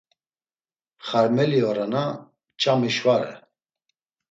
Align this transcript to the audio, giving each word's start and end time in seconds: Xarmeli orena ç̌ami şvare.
Xarmeli 1.07 1.59
orena 1.69 2.03
ç̌ami 2.61 2.89
şvare. 2.95 3.33